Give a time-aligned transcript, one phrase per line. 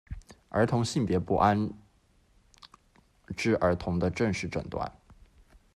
[0.49, 1.69] 儿童性别不安
[3.37, 4.91] 之儿童的正式诊断。